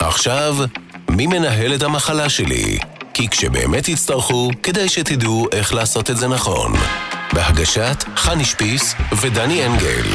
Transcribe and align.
עכשיו, 0.00 0.56
מי 1.10 1.26
מנהל 1.26 1.74
את 1.74 1.82
המחלה 1.82 2.28
שלי? 2.28 2.78
כי 3.14 3.28
כשבאמת 3.28 3.88
יצטרכו, 3.88 4.50
כדאי 4.62 4.88
שתדעו 4.88 5.46
איך 5.52 5.74
לעשות 5.74 6.10
את 6.10 6.16
זה 6.16 6.28
נכון. 6.28 6.72
בהגשת 7.32 8.04
חני 8.16 8.44
שפיס 8.44 8.94
ודני 9.20 9.66
אנגל. 9.66 10.06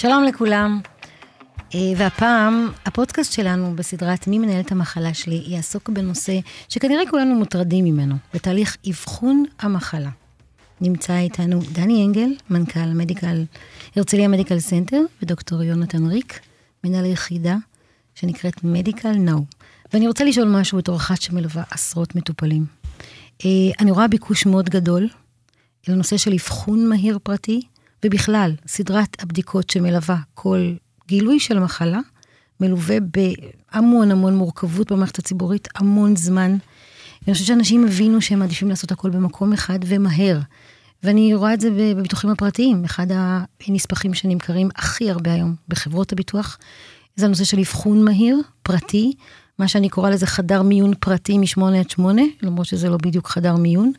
שלום 0.00 0.24
לכולם. 0.24 0.80
אה, 1.74 1.80
והפעם, 1.96 2.68
הפודקאסט 2.86 3.32
שלנו 3.32 3.76
בסדרת 3.76 4.26
מי 4.26 4.38
מנהל 4.38 4.60
את 4.60 4.72
המחלה 4.72 5.14
שלי, 5.14 5.42
יעסוק 5.46 5.88
בנושא 5.88 6.38
שכנראה 6.68 7.02
כולנו 7.10 7.34
מוטרדים 7.34 7.84
ממנו, 7.84 8.14
בתהליך 8.34 8.76
אבחון 8.90 9.44
המחלה. 9.60 10.10
נמצא 10.80 11.16
איתנו 11.16 11.60
דני 11.72 12.06
אנגל, 12.06 12.28
מנכ"ל 12.50 12.88
מדיקל, 12.94 13.44
הרצליה 13.96 14.28
Medical 14.28 14.58
Center, 14.58 15.00
ודוקטור 15.22 15.62
יונתן 15.62 16.06
ריק, 16.06 16.40
מנהל 16.84 17.04
היחידה 17.04 17.56
שנקראת 18.14 18.64
Medical 18.64 19.12
Now. 19.12 19.44
ואני 19.92 20.08
רוצה 20.08 20.24
לשאול 20.24 20.48
משהו 20.48 20.78
בתור 20.78 20.96
אחת 20.96 21.22
שמלווה 21.22 21.62
עשרות 21.70 22.14
מטופלים. 22.14 22.66
אה, 23.44 23.50
אני 23.80 23.90
רואה 23.90 24.08
ביקוש 24.08 24.46
מאוד 24.46 24.70
גדול 24.70 25.08
לנושא 25.88 26.16
של 26.16 26.32
אבחון 26.32 26.88
מהיר 26.88 27.18
פרטי, 27.22 27.60
ובכלל, 28.04 28.54
סדרת 28.66 29.22
הבדיקות 29.22 29.70
שמלווה 29.70 30.16
כל 30.34 30.72
גילוי 31.08 31.40
של 31.40 31.58
מחלה, 31.58 32.00
מלווה 32.60 32.96
בהמון 33.00 34.10
המון 34.10 34.36
מורכבות 34.36 34.92
במערכת 34.92 35.18
הציבורית, 35.18 35.68
המון 35.76 36.16
זמן. 36.16 36.56
ואני 37.22 37.32
חושבת 37.32 37.46
שאנשים 37.46 37.84
הבינו 37.84 38.20
שהם 38.20 38.38
מעדיפים 38.38 38.68
לעשות 38.68 38.92
הכל 38.92 39.10
במקום 39.10 39.52
אחד 39.52 39.78
ומהר. 39.86 40.38
ואני 41.02 41.34
רואה 41.34 41.54
את 41.54 41.60
זה 41.60 41.70
בביטוחים 41.70 42.30
הפרטיים, 42.30 42.84
אחד 42.84 43.06
הנספחים 43.66 44.14
שנמכרים 44.14 44.68
הכי 44.76 45.10
הרבה 45.10 45.32
היום 45.32 45.54
בחברות 45.68 46.12
הביטוח, 46.12 46.58
זה 47.16 47.26
הנושא 47.26 47.44
של 47.44 47.58
אבחון 47.58 48.04
מהיר, 48.04 48.38
פרטי, 48.62 49.12
מה 49.58 49.68
שאני 49.68 49.88
קורא 49.88 50.10
לזה 50.10 50.26
חדר 50.26 50.62
מיון 50.62 50.94
פרטי 51.00 51.38
מ-8 51.38 51.62
עד 51.80 51.90
8, 51.90 52.22
למרות 52.42 52.66
שזה 52.66 52.88
לא 52.88 52.96
בדיוק 52.96 53.28
חדר 53.28 53.56
מיון. 53.56 53.92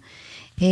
אה, 0.61 0.67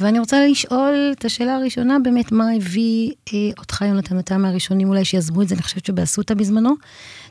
ואני 0.00 0.18
רוצה 0.18 0.46
לשאול 0.46 0.94
את 1.12 1.24
השאלה 1.24 1.56
הראשונה, 1.56 1.96
באמת, 2.04 2.32
מה 2.32 2.44
הביא 2.56 3.12
אה, 3.34 3.38
אותך, 3.58 3.80
יונתן, 3.80 4.18
אתה 4.18 4.38
מהראשונים 4.38 4.88
אולי 4.88 5.04
שיזמו 5.04 5.42
את 5.42 5.48
זה, 5.48 5.54
אני 5.54 5.62
חושבת 5.62 5.86
שבאסותא 5.86 6.34
בזמנו, 6.34 6.74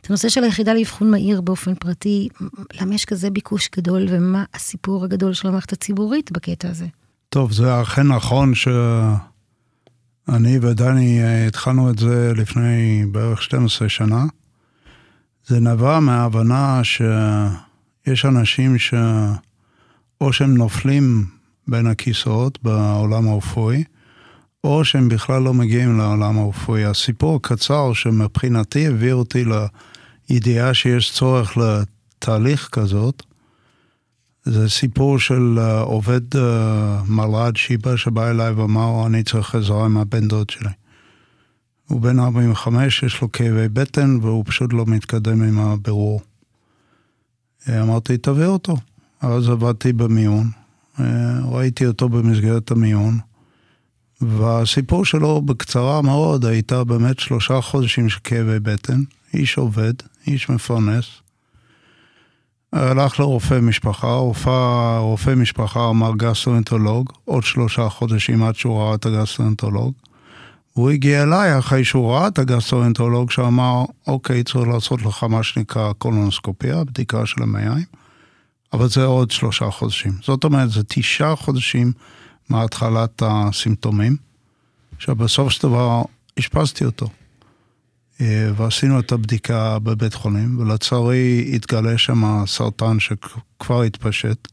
את 0.02 0.10
הנושא 0.10 0.30
של 0.30 0.44
היחידה 0.44 0.74
לאבחון 0.74 1.12
מהיר 1.12 1.42
באופן 1.42 1.76
פרטי, 1.76 2.30
למה 2.82 2.96
יש 2.96 3.06
כזה 3.06 3.30
ביקוש 3.30 3.70
גדול, 3.78 4.06
ומה 4.10 4.44
הסיפור 4.54 5.04
הגדול 5.04 5.34
של 5.34 5.48
המערכת 5.48 5.74
הציבורית 5.74 6.32
בקטע 6.32 6.70
הזה? 6.70 6.86
טוב, 7.30 7.52
זה 7.52 7.82
אכן 7.82 8.08
נכון 8.08 8.56
שאני 8.56 10.60
ודני 10.62 11.24
אה, 11.24 11.48
התחלנו 11.48 11.90
את 11.90 12.00
זה 12.00 12.32
לפני 12.36 13.06
בערך 13.12 13.44
12 13.44 13.90
שנה. 13.90 14.26
זה 15.48 15.60
נבע 15.60 16.00
מההבנה 16.00 16.82
שיש 16.84 18.26
אנשים 18.26 18.78
שאו 18.78 20.34
שהם 20.34 20.58
נופלים 20.58 21.39
בין 21.70 21.88
הכיסאות 21.88 22.60
בעולם 22.64 23.28
הרפואי, 23.28 23.84
או 24.64 24.86
שהם 24.86 25.10
בכלל 25.10 25.42
לא 25.42 25.54
מגיעים 25.54 25.98
לעולם 25.98 26.40
הרפואי. 26.40 26.86
הסיפור 26.86 27.36
הקצר 27.36 27.94
שמבחינתי 27.94 28.88
הביא 28.88 29.14
אותי 29.14 29.44
לידיעה 30.30 30.74
שיש 30.74 31.12
צורך 31.12 31.58
לתהליך 31.58 32.70
כזאת, 32.72 33.24
זה 34.44 34.70
סיפור 34.70 35.20
של 35.20 35.56
אה, 35.60 35.80
עובד 35.80 36.36
אה, 36.36 37.04
מלר"ד 37.08 37.58
שיבא 37.58 37.96
שבא 37.96 38.30
אליי 38.30 38.52
ואמר, 38.52 39.08
אני 39.08 39.24
צריך 39.24 39.56
עזרה 39.56 39.86
עם 39.86 39.98
הבן 39.98 40.28
דוד 40.28 40.50
שלי. 40.50 40.70
הוא 41.88 42.02
בן 42.02 42.20
45, 42.20 43.04
יש 43.04 43.22
לו 43.22 43.32
כאבי 43.32 43.68
בטן 43.68 44.18
והוא 44.22 44.44
פשוט 44.48 44.74
לא 44.74 44.86
מתקדם 44.86 45.44
עם 45.44 45.60
הבירור. 45.60 46.22
אמרתי, 47.70 48.18
תביא 48.18 48.46
אותו. 48.46 48.76
אז 49.22 49.50
עבדתי 49.50 49.94
במיון, 49.94 50.48
אה, 50.48 50.59
ראיתי 51.46 51.86
אותו 51.86 52.10
במסגרת 52.10 52.72
המיון, 52.72 53.20
והסיפור 54.22 55.06
שלו 55.06 55.42
בקצרה 55.42 56.02
מאוד 56.02 56.46
הייתה 56.46 56.84
באמת 56.84 57.20
שלושה 57.20 57.62
חודשים 57.62 58.10
של 58.10 58.20
כאבי 58.24 58.60
בטן, 58.60 59.02
איש 59.34 59.58
עובד, 59.58 59.94
איש 60.28 60.50
מפרנס. 60.50 61.06
הלך 62.74 63.20
לרופא 63.20 63.60
משפחה, 63.62 64.14
רופא, 64.14 64.98
רופא 65.00 65.36
משפחה 65.36 65.90
אמר 65.90 66.12
גסטרואנטולוג, 66.18 67.10
עוד 67.26 67.44
שלושה 67.44 67.90
חודשים 67.90 68.44
עד 68.44 68.56
שהוא 68.56 68.82
ראה 68.82 68.96
את 68.96 69.06
הגסטרואנטולוג. 69.06 69.94
הוא 70.74 70.90
הגיע 70.90 71.24
אליי 71.24 71.60
אחרי 71.60 71.84
שהוא 71.86 72.12
ראה 72.12 72.28
את 72.28 72.40
הגסטרואנטולוג 72.40 73.32
שאמר, 73.32 73.84
אוקיי, 74.08 74.44
צריך 74.44 74.68
לעשות 74.68 75.02
לך 75.02 75.24
מה 75.24 75.44
שנקרא 75.44 75.94
קולונוסקופיה, 75.94 76.84
בדיקה 76.84 77.26
של 77.26 77.44
המעיים. 77.44 77.99
אבל 78.74 78.90
זה 78.90 79.04
עוד 79.04 79.32
שלושה 79.32 79.72
חודשים. 79.72 80.14
זאת 80.22 80.44
אומרת, 80.44 80.72
זה 80.72 80.82
תשעה 80.88 81.36
חודשים 81.36 81.92
מהתחלת 82.50 83.24
הסימפטומים. 83.26 84.16
עכשיו, 84.96 85.16
בסוף 85.16 85.50
של 85.50 85.68
דבר, 85.68 86.02
אשפזתי 86.40 86.86
אותו. 86.86 87.10
אה, 88.22 88.50
ועשינו 88.56 89.00
את 89.00 89.12
הבדיקה 89.12 89.80
בבית 89.80 90.14
חולים, 90.14 90.60
ולצערי 90.60 91.52
התגלה 91.54 91.98
שם 91.98 92.44
סרטן 92.48 93.00
שכבר 93.00 93.82
התפשט, 93.82 94.48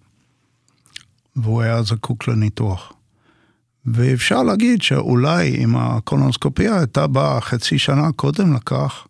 והוא 1.37 1.63
היה 1.63 1.83
זקוק 1.83 2.29
לניתוח. 2.29 2.93
ואפשר 3.87 4.43
להגיד 4.43 4.83
שאולי 4.83 5.65
אם 5.65 5.77
הקולונוסקופיה 5.77 6.79
הייתה 6.79 7.07
באה 7.07 7.41
חצי 7.41 7.79
שנה 7.79 8.13
קודם 8.13 8.55
לכך, 8.55 9.07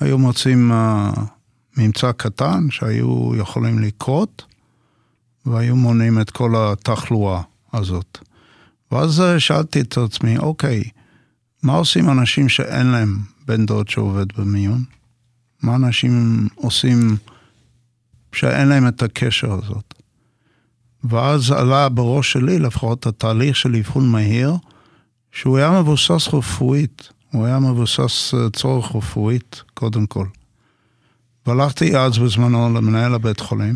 היו 0.00 0.18
מוצאים 0.18 0.72
uh, 0.72 1.20
ממצא 1.80 2.12
קטן 2.12 2.70
שהיו 2.70 3.36
יכולים 3.36 3.78
לקרות, 3.78 4.44
והיו 5.46 5.76
מונעים 5.76 6.20
את 6.20 6.30
כל 6.30 6.54
התחלואה 6.56 7.42
הזאת. 7.72 8.18
ואז 8.92 9.22
שאלתי 9.38 9.80
את 9.80 9.98
עצמי, 9.98 10.38
אוקיי, 10.38 10.82
מה 11.62 11.72
עושים 11.72 12.10
אנשים 12.10 12.48
שאין 12.48 12.86
להם 12.86 13.18
בן 13.46 13.66
דוד 13.66 13.88
שעובד 13.88 14.26
במיון? 14.36 14.84
מה 15.62 15.76
אנשים 15.76 16.46
עושים 16.54 17.16
שאין 18.32 18.68
להם 18.68 18.88
את 18.88 19.02
הקשר 19.02 19.52
הזאת? 19.52 19.94
ואז 21.04 21.50
עלה 21.50 21.88
בראש 21.88 22.32
שלי 22.32 22.58
לפחות 22.58 23.06
התהליך 23.06 23.56
של 23.56 23.76
אבחון 23.76 24.08
מהיר, 24.08 24.56
שהוא 25.32 25.58
היה 25.58 25.70
מבוסס 25.70 26.28
רפואית, 26.32 27.08
הוא 27.32 27.46
היה 27.46 27.58
מבוסס 27.58 28.34
אה, 28.34 28.50
צורך 28.50 28.96
רפואית, 28.96 29.62
קודם 29.74 30.06
כל. 30.06 30.26
והלכתי 31.50 31.96
אז 31.96 32.18
בזמנו 32.18 32.74
למנהל 32.74 33.14
הבית 33.14 33.40
חולים, 33.40 33.74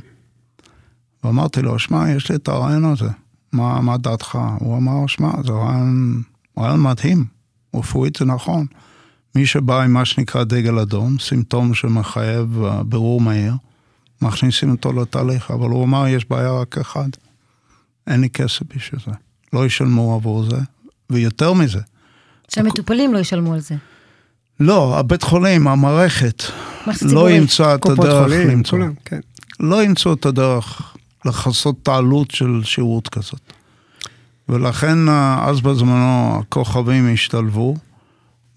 ואמרתי 1.24 1.62
לו, 1.62 1.78
שמע, 1.78 2.10
יש 2.10 2.30
לי 2.30 2.36
את 2.36 2.48
הרעיון 2.48 2.84
הזה, 2.84 3.08
מה, 3.52 3.80
מה 3.80 3.96
דעתך? 3.96 4.38
הוא 4.60 4.76
אמר, 4.76 5.06
שמע, 5.06 5.30
זה 5.46 5.52
רעיון, 5.52 6.22
רעיון 6.58 6.82
מדהים, 6.82 7.24
רפואית 7.74 8.16
זה 8.16 8.24
נכון. 8.24 8.66
מי 9.34 9.46
שבא 9.46 9.82
עם 9.82 9.92
מה 9.92 10.04
שנקרא 10.04 10.44
דגל 10.44 10.78
אדום, 10.78 11.18
סימפטום 11.18 11.74
שמחייב 11.74 12.58
uh, 12.64 12.82
בירור 12.82 13.20
מהיר, 13.20 13.54
מכניסים 14.22 14.70
אותו 14.70 14.92
לתהליך, 14.92 15.50
אבל 15.50 15.70
הוא 15.70 15.84
אמר, 15.84 16.08
יש 16.08 16.30
בעיה 16.30 16.52
רק 16.52 16.78
אחד, 16.78 17.08
אין 18.06 18.20
לי 18.20 18.30
כסף 18.30 18.62
בשביל 18.76 19.00
זה. 19.06 19.12
לא 19.52 19.66
ישלמו 19.66 20.14
עבור 20.14 20.44
זה, 20.50 20.60
ויותר 21.10 21.52
מזה. 21.52 21.80
שהמטופלים 22.48 23.14
לא 23.14 23.18
ישלמו 23.18 23.54
על 23.54 23.60
זה. 23.60 23.74
לא, 24.60 24.98
הבית 24.98 25.22
חולים, 25.22 25.68
המערכת, 25.68 26.42
לא 27.02 27.30
ימצא 27.30 27.74
את 27.74 27.86
הדרך 27.86 28.32
למצוא. 28.32 28.78
כן. 29.04 29.20
לא 29.60 29.82
ימצאו 29.82 30.12
את 30.12 30.26
הדרך 30.26 30.94
לכסות 31.24 31.76
את 31.82 31.88
העלות 31.88 32.30
של 32.30 32.60
שירות 32.64 33.08
כזאת. 33.08 33.52
ולכן 34.48 35.08
אה, 35.08 35.48
אז 35.48 35.60
בזמנו 35.60 36.38
הכוכבים 36.40 37.12
השתלבו, 37.14 37.76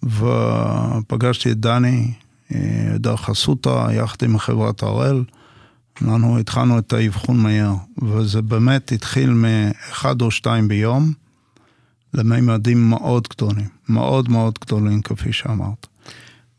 ופגשתי 0.04 1.52
את 1.52 1.60
דני 1.60 2.12
אה, 2.56 2.60
דרך 2.96 3.30
אסותא, 3.30 3.88
יחד 3.92 4.18
עם 4.24 4.40
חברת 4.40 4.84
הראל. 4.84 5.24
אנחנו 6.02 6.40
התחלנו 6.40 6.80
את 6.80 6.94
האבחון 6.94 7.38
מהיר, 7.38 7.72
וזה 8.04 8.42
באמת 8.42 8.92
התחיל 8.92 9.30
מאחד 9.30 10.22
או 10.22 10.32
שתיים 10.32 10.68
ביום. 10.68 11.14
לממדים 12.14 12.90
מאוד 12.90 13.28
גדולים, 13.30 13.68
מאוד 13.90 14.30
מאוד 14.30 14.60
גדולים, 14.62 15.02
כפי 15.02 15.34
שאמרת. 15.34 15.88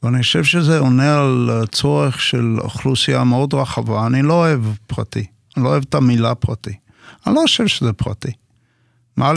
ואני 0.03 0.23
חושב 0.23 0.45
שזה 0.45 0.79
עונה 0.79 1.19
על 1.19 1.51
צורך 1.73 2.21
של 2.21 2.57
אוכלוסייה 2.61 3.25
מאוד 3.25 3.55
רחבה. 3.55 4.07
אני 4.07 4.23
לא 4.23 4.33
אוהב 4.33 4.61
פרטי, 4.87 5.27
אני 5.57 5.65
לא 5.65 5.69
אוהב 5.69 5.85
את 5.89 5.95
המילה 5.95 6.35
פרטי. 6.35 6.75
אני 7.27 7.35
לא 7.35 7.41
חושב 7.41 7.67
שזה 7.67 7.93
פרטי. 7.93 8.33
מעל 9.17 9.37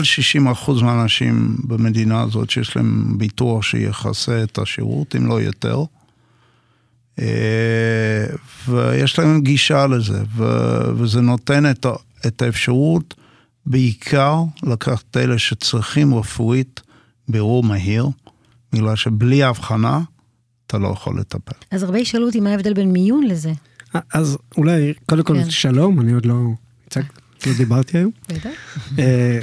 60% 0.70 0.82
מהאנשים 0.82 1.56
במדינה 1.64 2.20
הזאת 2.20 2.50
שיש 2.50 2.76
להם 2.76 3.18
ביטוח 3.18 3.62
שיכסה 3.62 4.42
את 4.42 4.58
השירות, 4.58 5.16
אם 5.16 5.26
לא 5.26 5.40
יותר. 5.40 5.84
אה, 7.18 8.26
ויש 8.68 9.18
להם 9.18 9.40
גישה 9.40 9.86
לזה, 9.86 10.22
וזה 10.96 11.20
נותן 11.20 11.70
את, 12.26 12.42
האפשרות 12.42 13.14
בעיקר 13.66 14.42
לקחת 14.62 15.04
את 15.10 15.16
אלה 15.16 15.38
שצריכים 15.38 16.14
רפואית 16.14 16.80
בירור 17.28 17.62
מהיר, 17.62 18.08
בגלל 18.72 18.96
שבלי 18.96 19.42
הבחנה 19.42 20.00
אתה 20.66 20.78
לא 20.78 20.88
יכול 20.88 21.20
לטפל. 21.20 21.52
אז 21.70 21.82
הרבה 21.82 21.98
ישאלו 21.98 22.26
אותי 22.26 22.40
מה 22.40 22.50
ההבדל 22.50 22.74
בין 22.74 22.92
מיון 22.92 23.26
לזה. 23.26 23.52
אז 24.14 24.38
אולי, 24.56 24.92
קודם 25.06 25.22
כל, 25.22 25.34
כן. 25.42 25.50
שלום, 25.50 26.00
אני 26.00 26.12
עוד 26.12 26.26
לא 26.26 26.34
הצגתי, 26.86 27.08
לא 27.46 27.52
דיברתי 27.56 27.98
היום. 27.98 28.10
בטח. 28.28 28.50
אה, 28.98 29.40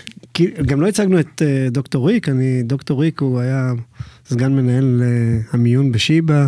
גם 0.66 0.82
לא 0.82 0.88
הצגנו 0.88 1.20
את 1.20 1.42
אה, 1.42 1.68
דוקטור 1.72 2.08
ריק, 2.10 2.30
אני, 2.30 2.64
דוקטור 2.64 3.02
ריק 3.02 3.22
הוא 3.22 3.40
היה 3.40 3.74
סגן 4.26 4.54
מנהל 4.54 5.04
המיון 5.52 5.92
בשיבא. 5.92 6.48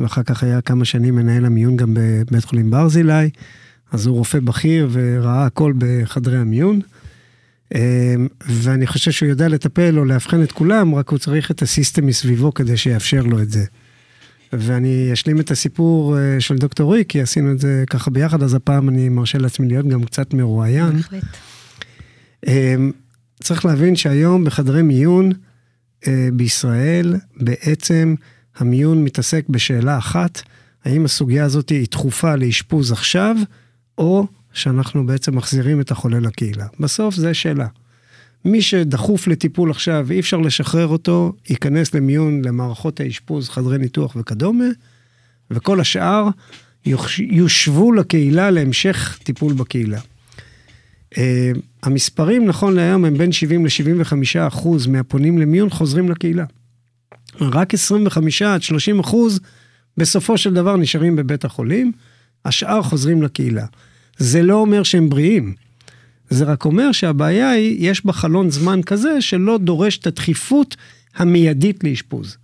ואחר 0.00 0.22
כך 0.22 0.42
היה 0.42 0.60
כמה 0.60 0.84
שנים 0.84 1.14
מנהל 1.14 1.44
המיון 1.44 1.76
גם 1.76 1.94
בבית 1.94 2.44
חולים 2.44 2.70
ברזילי, 2.70 3.30
אז 3.92 4.06
הוא 4.06 4.16
רופא 4.16 4.40
בכיר 4.40 4.88
וראה 4.92 5.46
הכל 5.46 5.72
בחדרי 5.78 6.38
המיון. 6.38 6.80
אמ, 7.74 8.28
ואני 8.46 8.86
חושב 8.86 9.10
שהוא 9.10 9.28
יודע 9.28 9.48
לטפל 9.48 9.98
או 9.98 10.04
לאבחן 10.04 10.42
את 10.42 10.52
כולם, 10.52 10.94
רק 10.94 11.08
הוא 11.08 11.18
צריך 11.18 11.50
את 11.50 11.62
הסיסטם 11.62 12.06
מסביבו 12.06 12.54
כדי 12.54 12.76
שיאפשר 12.76 13.22
לו 13.22 13.42
את 13.42 13.50
זה. 13.50 13.64
ואני 14.52 15.10
אשלים 15.12 15.40
את 15.40 15.50
הסיפור 15.50 16.18
אה, 16.18 16.40
של 16.40 16.56
דוקטור 16.56 16.94
ריק, 16.94 17.08
כי 17.08 17.20
עשינו 17.20 17.52
את 17.52 17.58
זה 17.58 17.84
ככה 17.90 18.10
ביחד, 18.10 18.42
אז 18.42 18.54
הפעם 18.54 18.88
אני 18.88 19.08
מרשה 19.08 19.38
לעצמי 19.38 19.68
להיות 19.68 19.86
גם 19.86 20.04
קצת 20.04 20.34
מרואיין. 20.34 20.92
בהחלט. 20.92 21.24
אמ, 22.46 22.92
צריך 23.42 23.64
להבין 23.64 23.96
שהיום 23.96 24.44
בחדרי 24.44 24.82
מיון 24.82 25.32
אה, 26.06 26.28
בישראל, 26.32 27.16
בעצם 27.36 28.14
המיון 28.56 29.04
מתעסק 29.04 29.48
בשאלה 29.48 29.98
אחת, 29.98 30.42
האם 30.84 31.04
הסוגיה 31.04 31.44
הזאת 31.44 31.68
היא 31.68 31.86
דחופה 31.90 32.36
לאשפוז 32.36 32.92
עכשיו, 32.92 33.36
או 33.98 34.26
שאנחנו 34.52 35.06
בעצם 35.06 35.36
מחזירים 35.36 35.80
את 35.80 35.90
החולה 35.90 36.20
לקהילה. 36.20 36.66
בסוף 36.80 37.14
זה 37.14 37.34
שאלה. 37.34 37.66
מי 38.44 38.62
שדחוף 38.62 39.26
לטיפול 39.26 39.70
עכשיו, 39.70 40.06
אי 40.10 40.20
אפשר 40.20 40.36
לשחרר 40.36 40.86
אותו, 40.86 41.32
ייכנס 41.50 41.94
למיון 41.94 42.42
למערכות 42.44 43.00
האשפוז, 43.00 43.48
חדרי 43.48 43.78
ניתוח 43.78 44.16
וכדומה, 44.16 44.64
וכל 45.50 45.80
השאר 45.80 46.28
יושבו 47.18 47.92
לקהילה 47.92 48.50
להמשך 48.50 49.18
טיפול 49.22 49.52
בקהילה. 49.52 50.00
Uh, 51.14 51.18
המספרים 51.82 52.46
נכון 52.46 52.74
להיום 52.74 53.04
הם 53.04 53.18
בין 53.18 53.32
70 53.32 53.66
ל-75 53.66 54.12
אחוז 54.38 54.86
מהפונים 54.86 55.38
למיון 55.38 55.70
חוזרים 55.70 56.08
לקהילה. 56.08 56.44
רק 57.40 57.74
25 57.74 58.42
עד 58.42 58.62
30 58.62 59.00
אחוז 59.00 59.40
בסופו 59.96 60.38
של 60.38 60.54
דבר 60.54 60.76
נשארים 60.76 61.16
בבית 61.16 61.44
החולים, 61.44 61.92
השאר 62.44 62.82
חוזרים 62.82 63.22
לקהילה. 63.22 63.66
זה 64.20 64.42
לא 64.42 64.54
אומר 64.54 64.82
שהם 64.82 65.08
בריאים, 65.08 65.54
זה 66.30 66.44
רק 66.44 66.64
אומר 66.64 66.92
שהבעיה 66.92 67.50
היא, 67.50 67.90
יש 67.90 68.06
בה 68.06 68.12
חלון 68.12 68.50
זמן 68.50 68.82
כזה 68.82 69.20
שלא 69.20 69.58
דורש 69.58 69.98
את 69.98 70.06
הדחיפות 70.06 70.76
המיידית 71.16 71.84
לאשפוז. 71.84 72.36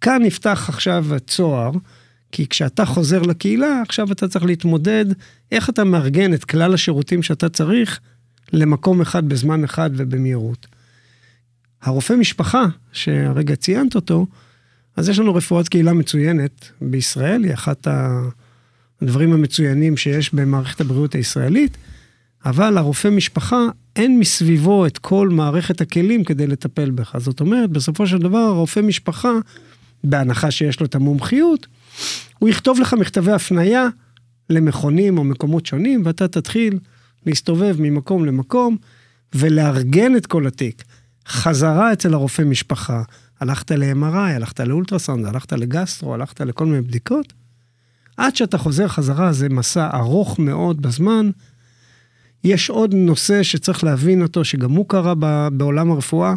כאן 0.00 0.22
נפתח 0.22 0.66
עכשיו 0.68 1.14
הצוהר, 1.14 1.70
כי 2.32 2.46
כשאתה 2.48 2.84
חוזר 2.84 3.22
לקהילה, 3.22 3.82
עכשיו 3.82 4.12
אתה 4.12 4.28
צריך 4.28 4.44
להתמודד 4.44 5.04
איך 5.52 5.70
אתה 5.70 5.84
מארגן 5.84 6.34
את 6.34 6.44
כלל 6.44 6.74
השירותים 6.74 7.22
שאתה 7.22 7.48
צריך 7.48 8.00
למקום 8.52 9.00
אחד 9.00 9.28
בזמן 9.28 9.64
אחד 9.64 9.90
ובמהירות. 9.96 10.66
הרופא 11.82 12.12
משפחה, 12.12 12.66
שהרגע 12.92 13.56
ציינת 13.56 13.94
אותו, 13.94 14.26
אז 14.96 15.08
יש 15.08 15.18
לנו 15.18 15.34
רפואת 15.34 15.68
קהילה 15.68 15.92
מצוינת 15.92 16.70
בישראל, 16.80 17.44
היא 17.44 17.54
אחת 17.54 17.86
הדברים 19.02 19.32
המצוינים 19.32 19.96
שיש 19.96 20.34
במערכת 20.34 20.80
הבריאות 20.80 21.14
הישראלית, 21.14 21.76
אבל 22.44 22.78
הרופא 22.78 23.08
משפחה, 23.08 23.66
אין 23.96 24.18
מסביבו 24.18 24.86
את 24.86 24.98
כל 24.98 25.28
מערכת 25.28 25.80
הכלים 25.80 26.24
כדי 26.24 26.46
לטפל 26.46 26.90
בך. 26.90 27.18
זאת 27.18 27.40
אומרת, 27.40 27.70
בסופו 27.70 28.06
של 28.06 28.18
דבר, 28.18 28.38
הרופא 28.38 28.80
משפחה, 28.80 29.32
בהנחה 30.04 30.50
שיש 30.50 30.80
לו 30.80 30.86
את 30.86 30.94
המומחיות, 30.94 31.66
הוא 32.38 32.48
יכתוב 32.48 32.80
לך 32.80 32.94
מכתבי 32.94 33.32
הפנייה 33.32 33.88
למכונים 34.50 35.18
או 35.18 35.24
מקומות 35.24 35.66
שונים, 35.66 36.02
ואתה 36.04 36.28
תתחיל 36.28 36.78
להסתובב 37.26 37.76
ממקום 37.78 38.24
למקום 38.24 38.76
ולארגן 39.34 40.16
את 40.16 40.26
כל 40.26 40.46
התיק. 40.46 40.84
חזרה 41.28 41.92
אצל 41.92 42.14
הרופא 42.14 42.42
משפחה, 42.42 43.02
הלכת 43.40 43.70
ל-MRI, 43.70 44.16
הלכת 44.16 44.60
לאולטרסאונד, 44.60 45.26
הלכת 45.26 45.52
לגסטרו, 45.52 46.14
הלכת 46.14 46.40
לכל 46.40 46.66
מיני 46.66 46.80
בדיקות, 46.80 47.32
עד 48.20 48.36
שאתה 48.36 48.58
חוזר 48.58 48.88
חזרה 48.88 49.32
זה 49.32 49.48
מסע 49.48 49.90
ארוך 49.94 50.38
מאוד 50.38 50.82
בזמן. 50.82 51.30
יש 52.44 52.70
עוד 52.70 52.94
נושא 52.94 53.42
שצריך 53.42 53.84
להבין 53.84 54.22
אותו, 54.22 54.44
שגם 54.44 54.70
הוא 54.70 54.88
קרה 54.88 55.14
בעולם 55.52 55.90
הרפואה, 55.90 56.34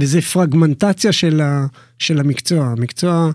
וזה 0.00 0.20
פרגמנטציה 0.20 1.12
של, 1.12 1.40
ה, 1.40 1.66
של 1.98 2.20
המקצוע. 2.20 2.66
המקצוע, 2.66 3.30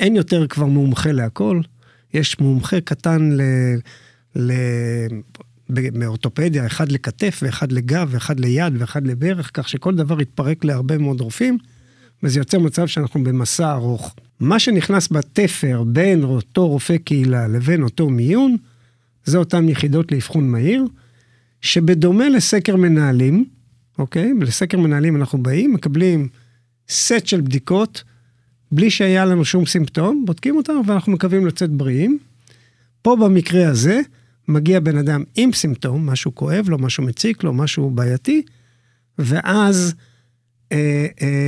אין 0.00 0.16
יותר 0.16 0.46
כבר 0.46 0.66
מומחה 0.66 1.12
להכל, 1.12 1.60
יש 2.14 2.40
מומחה 2.40 2.80
קטן 2.80 3.30
ל... 3.32 3.42
ל 4.36 4.52
מאורתופדיה, 5.94 6.66
אחד 6.66 6.92
לכתף 6.92 7.40
ואחד 7.42 7.72
לגב 7.72 8.08
ואחד 8.10 8.40
ליד 8.40 8.72
ואחד 8.78 9.06
לברך, 9.06 9.50
כך 9.54 9.68
שכל 9.68 9.94
דבר 9.94 10.20
יתפרק 10.20 10.64
להרבה 10.64 10.98
מאוד 10.98 11.20
רופאים, 11.20 11.58
וזה 12.22 12.40
יוצר 12.40 12.58
מצב 12.58 12.86
שאנחנו 12.86 13.24
במסע 13.24 13.72
ארוך. 13.72 14.14
מה 14.40 14.58
שנכנס 14.58 15.12
בתפר 15.12 15.82
בין 15.86 16.24
אותו 16.24 16.68
רופא 16.68 16.96
קהילה 16.96 17.48
לבין 17.48 17.82
אותו 17.82 18.10
מיון, 18.10 18.56
זה 19.24 19.38
אותן 19.38 19.68
יחידות 19.68 20.12
לאבחון 20.12 20.48
מהיר, 20.50 20.84
שבדומה 21.60 22.28
לסקר 22.28 22.76
מנהלים, 22.76 23.44
אוקיי? 23.98 24.32
לסקר 24.40 24.78
מנהלים 24.78 25.16
אנחנו 25.16 25.42
באים, 25.42 25.72
מקבלים 25.72 26.28
סט 26.88 27.26
של 27.26 27.40
בדיקות, 27.40 28.02
בלי 28.72 28.90
שהיה 28.90 29.24
לנו 29.24 29.44
שום 29.44 29.66
סימפטום, 29.66 30.24
בודקים 30.26 30.56
אותם 30.56 30.72
ואנחנו 30.86 31.12
מקווים 31.12 31.46
לצאת 31.46 31.70
בריאים. 31.70 32.18
פה 33.02 33.16
במקרה 33.16 33.68
הזה, 33.68 34.00
מגיע 34.48 34.80
בן 34.80 34.98
אדם 34.98 35.24
עם 35.36 35.52
סימפטום, 35.52 36.06
משהו 36.06 36.34
כואב 36.34 36.68
לו, 36.68 36.78
משהו 36.78 37.04
מציק 37.04 37.44
לו, 37.44 37.52
משהו 37.52 37.90
בעייתי, 37.90 38.42
ואז 39.18 39.94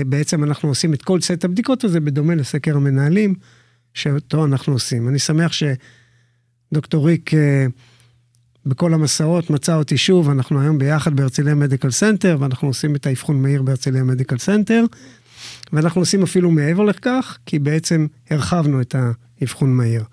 בעצם 0.07 0.45
אנחנו 0.45 0.69
עושים 0.69 0.95
את 0.95 1.03
כל 1.03 1.21
סט 1.21 1.45
הבדיקות 1.45 1.85
הזה 1.85 2.01
בדומה 2.01 2.35
לסקר 2.35 2.77
המנהלים, 2.77 3.35
שאותו 3.95 4.45
אנחנו 4.45 4.73
עושים. 4.73 5.09
אני 5.09 5.19
שמח 5.19 5.53
שדוקטור 5.53 7.07
ריק 7.07 7.35
אה, 7.35 7.67
בכל 8.67 8.95
המסעות 8.95 9.51
מצא 9.51 9.77
אותי 9.77 9.99
שוב, 9.99 10.31
אנחנו 10.31 10.61
היום 10.61 10.79
ביחד 10.79 11.17
בהרצליה 11.17 11.55
Medical 11.55 11.91
Center, 11.91 12.37
ואנחנו 12.41 12.69
עושים 12.69 12.97
את 12.97 13.07
האבחון 13.07 13.43
מהיר 13.43 13.63
בהרצליה 13.63 14.05
Medical 14.05 14.39
Center, 14.39 14.85
ואנחנו 15.73 16.01
עושים 16.01 16.23
אפילו 16.23 16.51
מעבר 16.51 16.83
לכך, 16.83 17.39
כי 17.47 17.59
בעצם 17.59 18.07
הרחבנו 18.31 18.81
את 18.81 18.95
האבחון 19.41 19.77
מהיר. 19.77 20.05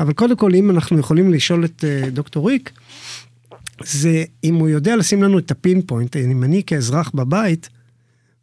אבל 0.00 0.12
קודם 0.12 0.36
כל, 0.36 0.54
אם 0.54 0.70
אנחנו 0.70 0.98
יכולים 0.98 1.32
לשאול 1.32 1.64
את 1.64 1.84
דוקטור 2.12 2.48
ריק, 2.48 2.72
זה 3.84 4.24
אם 4.44 4.54
הוא 4.54 4.68
יודע 4.68 4.96
לשים 4.96 5.22
לנו 5.22 5.38
את 5.38 5.50
ה 5.50 5.82
pinpoint, 5.82 6.16
אם 6.16 6.44
אני 6.44 6.62
כאזרח 6.66 7.10
בבית, 7.14 7.68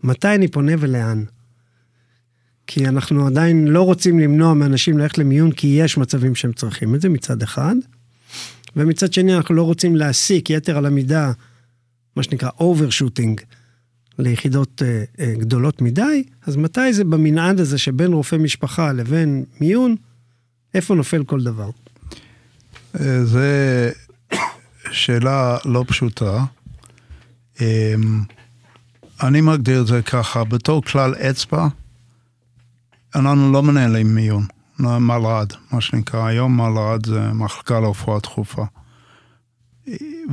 מתי 0.03 0.35
אני 0.35 0.47
פונה 0.47 0.71
ולאן. 0.79 1.23
כי 2.67 2.87
אנחנו 2.87 3.27
עדיין 3.27 3.67
לא 3.67 3.81
רוצים 3.81 4.19
למנוע 4.19 4.53
מאנשים 4.53 4.97
ללכת 4.97 5.17
למיון, 5.17 5.51
כי 5.51 5.67
יש 5.67 5.97
מצבים 5.97 6.35
שהם 6.35 6.53
צריכים 6.53 6.95
את 6.95 7.01
זה 7.01 7.09
מצד 7.09 7.41
אחד, 7.41 7.75
ומצד 8.75 9.13
שני 9.13 9.35
אנחנו 9.35 9.55
לא 9.55 9.63
רוצים 9.63 9.95
להסיט 9.95 10.49
יתר 10.49 10.77
על 10.77 10.85
המידה, 10.85 11.31
מה 12.15 12.23
שנקרא 12.23 12.49
overshooting, 12.59 13.41
ליחידות 14.19 14.81
uh, 14.81 15.19
uh, 15.19 15.39
גדולות 15.39 15.81
מדי, 15.81 16.23
אז 16.45 16.55
מתי 16.55 16.93
זה 16.93 17.03
במנעד 17.03 17.59
הזה 17.59 17.77
שבין 17.77 18.13
רופא 18.13 18.35
משפחה 18.35 18.93
לבין 18.93 19.45
מיון, 19.61 19.95
איפה 20.73 20.95
נופל 20.95 21.23
כל 21.23 21.43
דבר? 21.43 21.69
אה, 22.99 23.25
זה 23.25 23.91
שאלה 24.91 25.57
לא 25.65 25.85
פשוטה. 25.87 26.45
אני 29.21 29.41
מגדיר 29.41 29.81
את 29.81 29.87
זה 29.87 30.01
ככה, 30.01 30.43
בתור 30.43 30.83
כלל 30.83 31.15
אצבע, 31.15 31.67
אנחנו 33.15 33.51
לא 33.51 33.63
מנהלים 33.63 34.15
מיון, 34.15 34.45
מלר"ד, 34.79 35.47
מה 35.71 35.81
שנקרא, 35.81 36.25
היום 36.25 36.57
מלר"ד 36.57 37.05
זה 37.05 37.33
מחלקה 37.33 37.79
לרפואה 37.79 38.19
דחופה. 38.19 38.65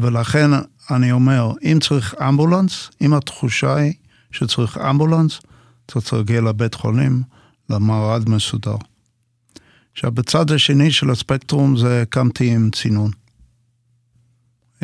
ולכן 0.00 0.50
אני 0.90 1.12
אומר, 1.12 1.52
אם 1.62 1.78
צריך 1.80 2.14
אמבולנס, 2.28 2.90
אם 3.00 3.14
התחושה 3.14 3.76
היא 3.76 3.92
שצריך 4.30 4.78
אמבולנס, 4.78 5.40
אתה 5.86 6.00
צריך 6.00 6.12
להגיע 6.12 6.40
לבית 6.40 6.74
חולים, 6.74 7.22
למרד 7.70 8.28
מסודר. 8.28 8.76
עכשיו, 9.92 10.12
בצד 10.12 10.50
השני 10.50 10.90
של 10.90 11.10
הספקטרום 11.10 11.76
זה 11.76 12.04
קמתי 12.08 12.54
עם 12.54 12.70
צינון. 12.70 13.10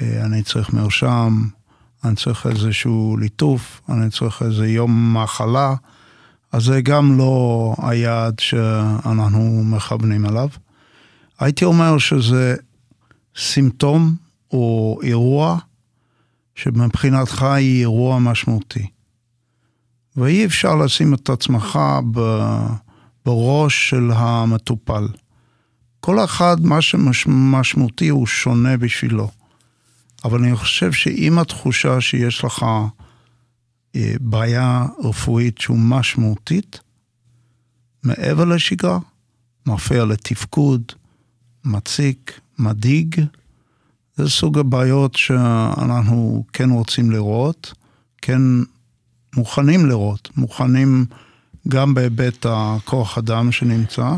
אה, 0.03 0.25
אני 0.25 0.43
צריך 0.43 0.73
מרשם, 0.73 1.49
אני 2.05 2.17
צריך 2.17 2.47
איזשהו 2.47 3.17
ליטוף, 3.21 3.81
אני 3.89 4.11
צריך 4.11 4.43
איזה 4.43 4.69
יום 4.69 5.17
מחלה, 5.17 5.75
אז 6.53 6.65
זה 6.65 6.81
גם 6.81 7.19
לא 7.19 7.75
היעד 7.79 8.39
שאנחנו 8.39 9.63
מכוונים 9.65 10.27
אליו. 10.27 10.49
הייתי 11.39 11.65
אומר 11.65 11.99
שזה 11.99 12.57
סימפטום 13.37 14.15
או 14.51 14.99
אירוע 15.03 15.59
שמבחינתך 16.55 17.43
היא 17.43 17.81
אירוע 17.81 18.19
משמעותי. 18.19 18.87
ואי 20.17 20.45
אפשר 20.45 20.77
לשים 20.77 21.15
את 21.15 21.31
עצמך 21.31 21.79
בראש 23.27 23.91
של 23.91 24.11
המטופל. 24.15 25.09
כל 26.01 26.25
אחד, 26.25 26.57
מה 26.61 26.83
שמשמעותי 26.83 28.09
הוא 28.09 28.27
שונה 28.27 28.77
בשבילו. 28.77 29.31
אבל 30.27 30.39
אני 30.39 30.57
חושב 30.57 30.93
שאם 30.93 31.39
התחושה 31.39 32.01
שיש 32.01 32.45
לך 32.45 32.67
אה, 33.97 34.15
בעיה 34.21 34.87
רפואית 35.05 35.59
שהוא 35.59 35.79
משמעותית, 35.79 36.81
מעבר 38.03 38.45
לשגרה, 38.45 38.99
מפריע 39.67 40.05
לתפקוד, 40.05 40.83
מציק, 41.65 42.41
מדאיג, 42.59 43.21
זה 44.17 44.31
סוג 44.31 44.59
הבעיות 44.59 45.15
שאנחנו 45.15 46.45
כן 46.53 46.71
רוצים 46.71 47.11
לראות, 47.11 47.75
כן 48.23 48.41
מוכנים 49.37 49.87
לראות, 49.87 50.31
מוכנים 50.37 51.07
גם 51.69 51.95
בהיבט 51.95 52.47
הכוח 52.49 53.19
אדם 53.19 53.53
שנמצא, 53.53 54.11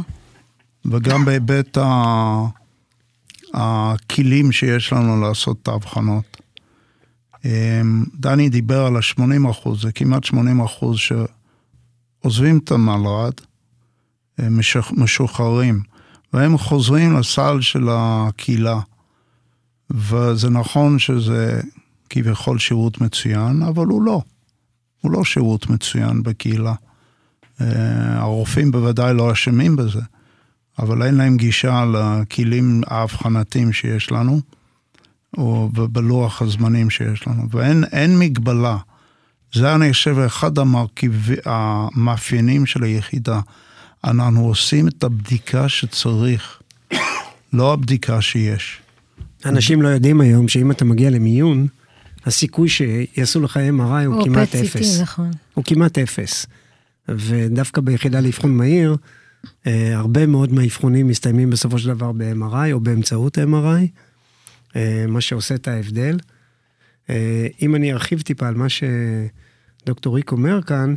וגם 0.84 1.24
בהיבט 1.24 1.78
הכלים 3.54 4.52
שיש 4.52 4.92
לנו 4.92 5.20
לעשות 5.20 5.56
את 5.62 5.68
ההבחנות. 5.68 6.36
אמ, 7.44 8.04
דני 8.14 8.48
דיבר 8.48 8.86
על 8.86 8.96
ה-80 8.96 9.50
אחוז, 9.50 9.82
זה 9.82 9.92
כמעט 9.92 10.24
80 10.24 10.60
אחוז 10.60 10.96
שעוזבים 10.98 12.58
את 12.58 12.70
המלר"ד, 12.70 13.32
משוחררים, 14.92 15.82
והם 16.32 16.58
חוזרים 16.58 17.16
לסל 17.16 17.60
של 17.60 17.88
הקהילה. 17.90 18.80
וזה 19.90 20.50
נכון 20.50 20.98
שזה 20.98 21.60
כביכול 22.10 22.58
שירות 22.58 23.00
מצוין, 23.00 23.62
אבל 23.62 23.86
הוא 23.86 24.02
לא. 24.02 24.22
הוא 25.00 25.12
לא 25.12 25.24
שירות 25.24 25.70
מצוין 25.70 26.22
בקהילה. 26.22 26.74
אה, 27.60 28.18
הרופאים 28.18 28.70
בוודאי 28.70 29.14
לא 29.14 29.32
אשמים 29.32 29.76
בזה, 29.76 30.00
אבל 30.78 31.02
אין 31.02 31.14
להם 31.14 31.36
גישה 31.36 31.84
לכלים 31.84 32.82
האבחנתיים 32.86 33.72
שיש 33.72 34.12
לנו, 34.12 34.40
או 35.38 35.70
בלוח 35.72 36.42
הזמנים 36.42 36.90
שיש 36.90 37.26
לנו, 37.26 37.42
ואין 37.50 38.18
מגבלה. 38.18 38.76
זה 39.54 39.74
אני 39.74 39.92
חושב 39.92 40.18
אחד 40.18 40.58
המרכיב, 40.58 41.28
המאפיינים 41.44 42.66
של 42.66 42.82
היחידה. 42.82 43.40
אנחנו 44.04 44.46
עושים 44.46 44.88
את 44.88 45.04
הבדיקה 45.04 45.68
שצריך, 45.68 46.60
לא 47.52 47.72
הבדיקה 47.72 48.20
שיש. 48.20 48.80
אנשים 49.44 49.82
לא 49.82 49.88
יודעים 49.88 50.20
היום 50.20 50.48
שאם 50.48 50.70
אתה 50.70 50.84
מגיע 50.84 51.10
למיון, 51.10 51.66
הסיכוי 52.26 52.68
שיעשו 52.68 53.40
לך 53.40 53.56
MRI 53.56 54.06
הוא 54.06 54.24
כמעט 54.24 54.54
אפס. 54.54 55.00
נכון. 55.00 55.30
הוא 55.54 55.64
כמעט 55.64 55.98
אפס. 55.98 56.46
ודווקא 57.08 57.80
ביחידה 57.80 58.20
לאבחון 58.20 58.56
מהיר, 58.56 58.96
אה, 59.66 59.96
הרבה 59.96 60.26
מאוד 60.26 60.52
מהאבחונים 60.52 61.08
מסתיימים 61.08 61.50
בסופו 61.50 61.78
של 61.78 61.88
דבר 61.88 62.12
ב-MRI 62.12 62.72
או 62.72 62.80
באמצעות 62.80 63.38
MRI, 63.38 63.86
אה, 64.76 65.04
מה 65.08 65.20
שעושה 65.20 65.54
את 65.54 65.68
ההבדל. 65.68 66.16
אה, 67.10 67.46
אם 67.62 67.74
אני 67.74 67.92
ארחיב 67.92 68.20
טיפה 68.20 68.48
על 68.48 68.54
מה 68.54 68.66
שדוקטור 68.68 70.16
ריק 70.16 70.32
אומר 70.32 70.62
כאן, 70.62 70.94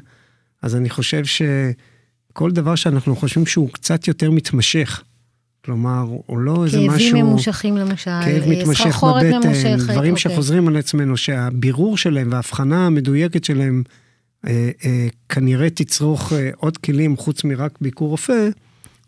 אז 0.61 0.75
אני 0.75 0.89
חושב 0.89 1.23
שכל 1.25 2.51
דבר 2.51 2.75
שאנחנו 2.75 3.15
חושבים 3.15 3.45
שהוא 3.45 3.69
קצת 3.69 4.07
יותר 4.07 4.31
מתמשך, 4.31 5.03
כלומר, 5.65 6.05
הוא 6.25 6.39
לא 6.39 6.65
איזה 6.65 6.79
משהו... 6.79 7.09
כאבים 7.09 7.25
ממושכים 7.25 7.77
למשל, 7.77 8.11
כאב 8.25 8.43
מתמשך 8.47 9.03
בבטן, 9.03 9.47
ממושכת, 9.47 9.93
דברים 9.93 10.13
אוקיי. 10.13 10.31
שחוזרים 10.31 10.67
על 10.67 10.77
עצמנו, 10.77 11.17
שהבירור 11.17 11.97
שלהם 11.97 12.31
וההבחנה 12.31 12.85
המדויקת 12.85 13.43
שלהם 13.43 13.83
כנראה 15.29 15.69
תצרוך 15.69 16.33
אה, 16.33 16.49
עוד 16.57 16.77
כלים 16.77 17.17
חוץ 17.17 17.43
מרק 17.43 17.77
ביקור 17.81 18.09
רופא, 18.09 18.49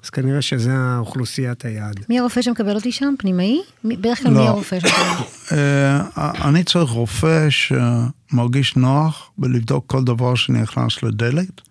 אז 0.04 0.10
כנראה 0.10 0.42
שזה 0.42 0.74
האוכלוסיית 0.74 1.66
היעד. 1.66 2.06
מי 2.10 2.20
הרופא 2.20 2.42
שמקבל 2.42 2.76
אותי 2.76 2.92
שם? 2.92 3.14
פנימאי? 3.20 3.62
בדרך 3.86 4.24
כלל 4.24 4.32
לא. 4.32 4.42
מי 4.42 4.48
הרופא 4.48 4.80
שמקבל? 4.80 4.98
אה, 5.58 6.02
אני 6.48 6.64
צריך 6.64 6.90
רופא 6.90 7.48
שמרגיש 7.50 8.76
נוח 8.76 9.32
בלבדוק 9.38 9.86
כל 9.88 10.04
דבר 10.04 10.36
שנכנס 10.36 11.04
לדלת, 11.04 11.62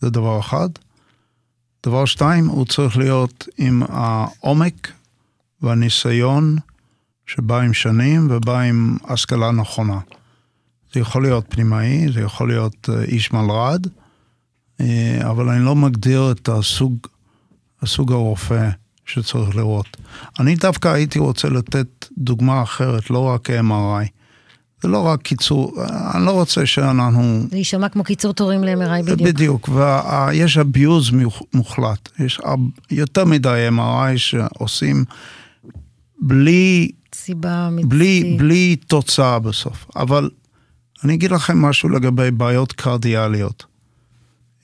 זה 0.00 0.10
דבר 0.10 0.40
אחד. 0.40 0.68
דבר 1.86 2.04
שתיים, 2.04 2.46
הוא 2.46 2.66
צריך 2.66 2.96
להיות 2.96 3.48
עם 3.58 3.82
העומק 3.88 4.92
והניסיון 5.62 6.56
שבא 7.26 7.60
עם 7.60 7.74
שנים 7.74 8.28
ובא 8.30 8.60
עם 8.60 8.96
השכלה 9.04 9.50
נכונה. 9.50 9.98
זה 10.94 11.00
יכול 11.00 11.22
להיות 11.22 11.44
פנימאי, 11.48 12.12
זה 12.12 12.20
יכול 12.20 12.48
להיות 12.48 12.88
אה, 12.92 13.02
איש 13.02 13.32
מלר"ד, 13.32 13.86
אה, 14.80 15.18
אבל 15.30 15.48
אני 15.48 15.64
לא 15.64 15.76
מגדיר 15.76 16.30
את 16.30 16.48
הסוג, 16.48 16.96
הסוג 17.82 18.12
הרופא 18.12 18.68
שצריך 19.06 19.56
לראות. 19.56 19.96
אני 20.40 20.54
דווקא 20.54 20.88
הייתי 20.88 21.18
רוצה 21.18 21.48
לתת 21.48 22.06
דוגמה 22.18 22.62
אחרת, 22.62 23.10
לא 23.10 23.18
רק 23.18 23.50
MRI. 23.50 24.08
זה 24.82 24.88
לא 24.88 25.02
רק 25.02 25.22
קיצור, 25.22 25.72
אני 26.14 26.26
לא 26.26 26.30
רוצה 26.30 26.66
שאנחנו... 26.66 27.46
זה 27.50 27.56
יישמע 27.56 27.88
כמו 27.88 28.04
קיצור 28.04 28.32
תורים 28.32 28.64
ל-MRI 28.64 29.02
בדיוק. 29.02 29.20
בדיוק, 29.20 29.68
ויש 29.68 30.58
abuse 30.58 31.14
מוחלט. 31.54 32.08
יש 32.18 32.40
יותר 32.90 33.24
מדי 33.24 33.68
MRI 33.76 34.16
שעושים 34.16 35.04
בלי... 36.20 36.90
סיבה. 37.14 37.68
בלי, 37.84 38.36
בלי 38.38 38.76
תוצאה 38.76 39.38
בסוף. 39.38 39.86
אבל 39.96 40.30
אני 41.04 41.14
אגיד 41.14 41.30
לכם 41.30 41.62
משהו 41.62 41.88
לגבי 41.88 42.30
בעיות 42.30 42.72
קרדיאליות. 42.72 43.64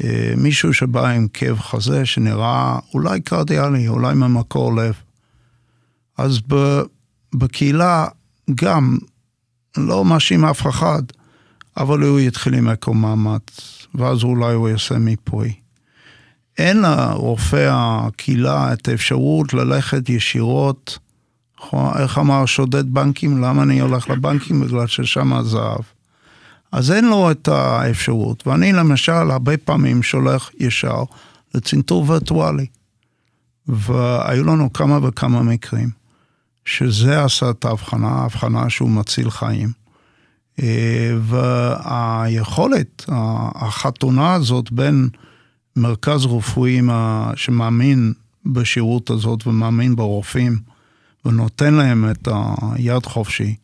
אה, 0.04 0.32
מישהו 0.36 0.74
שבא 0.74 1.08
עם 1.08 1.28
כאב 1.28 1.58
חזה 1.58 2.06
שנראה 2.06 2.78
אולי 2.94 3.20
קרדיאלי, 3.20 3.88
אולי 3.88 4.14
ממקור 4.14 4.76
לב. 4.76 4.94
אז 6.18 6.40
בקהילה 7.34 8.06
גם 8.54 8.98
לא 9.76 10.04
מאשים 10.04 10.44
אף 10.44 10.66
אחד, 10.66 11.02
אבל 11.76 12.02
הוא 12.02 12.20
יתחיל 12.20 12.54
עם 12.54 12.68
אקו 12.68 12.94
מאמץ, 12.94 13.42
ואז 13.94 14.24
אולי 14.24 14.54
הוא 14.54 14.68
יעשה 14.68 14.98
מיפוי. 14.98 15.52
אין 16.58 16.82
לרופא 16.82 17.70
הקהילה 17.72 18.72
את 18.72 18.88
האפשרות 18.88 19.54
ללכת 19.54 20.08
ישירות, 20.08 20.98
איך 21.74 22.18
אמר 22.18 22.46
שודד 22.46 22.94
בנקים, 22.94 23.42
למה 23.42 23.62
אני 23.62 23.80
הולך 23.80 24.10
לבנקים? 24.10 24.60
בגלל 24.60 24.86
ששם 24.86 25.32
הזהב. 25.32 25.80
אז 26.72 26.92
אין 26.92 27.04
לו 27.04 27.30
את 27.30 27.48
האפשרות, 27.48 28.46
ואני 28.46 28.72
למשל 28.72 29.12
הרבה 29.12 29.56
פעמים 29.56 30.02
שולח 30.02 30.50
ישר 30.58 31.04
לצנתור 31.54 32.10
וירטואלי. 32.10 32.66
והיו 33.66 34.44
לנו 34.44 34.72
כמה 34.72 34.98
וכמה 35.02 35.42
מקרים. 35.42 36.00
שזה 36.64 37.24
עשה 37.24 37.50
את 37.50 37.64
ההבחנה, 37.64 38.08
ההבחנה 38.08 38.70
שהוא 38.70 38.90
מציל 38.90 39.30
חיים. 39.30 39.72
אה, 40.62 41.14
והיכולת, 41.20 43.04
החתונה 43.54 44.34
הזאת 44.34 44.72
בין 44.72 45.08
מרכז 45.76 46.26
רפואי 46.26 46.80
שמאמין 47.34 48.12
בשירות 48.46 49.10
הזאת 49.10 49.46
ומאמין 49.46 49.96
ברופאים 49.96 50.58
ונותן 51.24 51.74
להם 51.74 52.10
את 52.10 52.28
היד 52.62 53.06
חופשי, 53.06 53.54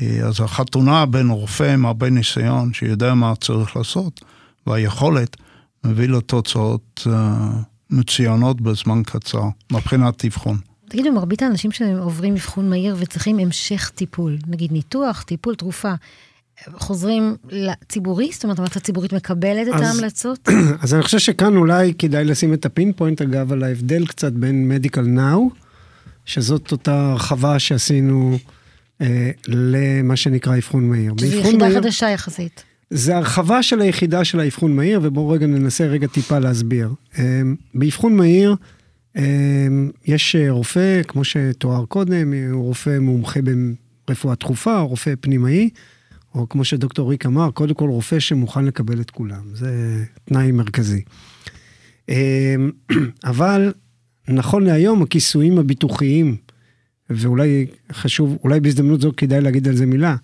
אז 0.00 0.40
החתונה 0.40 1.06
בין 1.06 1.30
רופא 1.30 1.72
עם 1.72 1.86
הרבה 1.86 2.10
ניסיון, 2.10 2.72
שיודע 2.72 3.14
מה 3.14 3.34
צריך 3.40 3.76
לעשות, 3.76 4.20
והיכולת, 4.66 5.36
מביא 5.84 6.08
לתוצאות 6.08 7.06
אה, 7.06 7.50
מצוינות 7.90 8.60
בזמן 8.60 9.02
קצר, 9.06 9.44
מבחינת 9.72 10.24
אבחון. 10.24 10.58
תגידו, 10.88 11.12
מרבית 11.12 11.42
האנשים 11.42 11.72
שעוברים 11.72 12.34
אבחון 12.34 12.70
מהיר 12.70 12.96
וצריכים 12.98 13.38
המשך 13.38 13.90
טיפול, 13.94 14.38
נגיד 14.46 14.72
ניתוח, 14.72 15.22
טיפול, 15.22 15.54
תרופה, 15.54 15.92
חוזרים 16.74 17.36
לציבורי? 17.50 18.30
זאת 18.32 18.44
אומרת, 18.44 18.58
המערכת 18.58 18.76
הציבורית 18.76 19.12
מקבלת 19.12 19.68
את 19.68 19.80
ההמלצות? 19.80 20.48
אז 20.82 20.94
אני 20.94 21.02
חושב 21.02 21.18
שכאן 21.18 21.56
אולי 21.56 21.94
כדאי 21.94 22.24
לשים 22.24 22.54
את 22.54 22.66
הפין 22.66 22.92
פוינט, 22.92 23.22
אגב, 23.22 23.52
על 23.52 23.64
ההבדל 23.64 24.06
קצת 24.06 24.32
בין 24.32 24.68
מדיקל 24.68 25.02
נאו, 25.02 25.50
שזאת 26.24 26.72
אותה 26.72 27.10
הרחבה 27.10 27.58
שעשינו 27.58 28.32
אה, 28.32 28.61
למה 29.48 30.16
שנקרא 30.16 30.56
אבחון 30.56 30.88
מהיר. 30.88 31.14
זו 31.18 31.26
יחידה 31.26 31.68
מהיר, 31.68 31.80
חדשה 31.80 32.10
יחסית. 32.10 32.64
זה 32.90 33.16
הרחבה 33.16 33.62
של 33.62 33.80
היחידה 33.80 34.24
של 34.24 34.40
האבחון 34.40 34.76
מהיר, 34.76 35.00
ובואו 35.02 35.28
רגע 35.28 35.46
ננסה 35.46 35.86
רגע 35.86 36.06
טיפה 36.06 36.38
להסביר. 36.38 36.90
אה, 37.18 37.42
באבחון 37.74 38.16
מהיר 38.16 38.56
אה, 39.16 39.66
יש 40.06 40.36
רופא, 40.48 41.02
כמו 41.08 41.24
שתואר 41.24 41.84
קודם, 41.86 42.32
הוא 42.52 42.64
רופא 42.64 42.98
מומחה 42.98 43.40
ברפואה 44.08 44.34
דחופה, 44.34 44.78
רופא 44.78 45.14
פנימאי, 45.20 45.70
או 46.34 46.48
כמו 46.48 46.64
שדוקטור 46.64 47.10
ריק 47.10 47.26
אמר, 47.26 47.50
קודם 47.50 47.74
כל 47.74 47.88
רופא 47.88 48.18
שמוכן 48.18 48.64
לקבל 48.64 49.00
את 49.00 49.10
כולם, 49.10 49.42
זה 49.54 50.04
תנאי 50.24 50.52
מרכזי. 50.52 51.02
אבל 53.24 53.72
נכון 54.28 54.64
להיום 54.64 55.02
הכיסויים 55.02 55.58
הביטוחיים, 55.58 56.36
ואולי 57.16 57.66
חשוב, 57.92 58.38
אולי 58.44 58.60
בהזדמנות 58.60 59.00
זו 59.00 59.12
כדאי 59.16 59.40
להגיד 59.40 59.68
על 59.68 59.76
זה 59.76 59.86
מילה. 59.86 60.16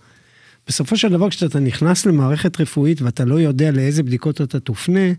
בסופו 0.68 0.96
של 0.96 1.08
דבר, 1.08 1.30
כשאתה 1.30 1.60
נכנס 1.60 2.06
למערכת 2.06 2.60
רפואית 2.60 3.02
ואתה 3.02 3.24
לא 3.24 3.40
יודע 3.40 3.70
לאיזה 3.70 4.02
בדיקות 4.02 4.40
אתה 4.40 4.60
תופנה, 4.60 5.12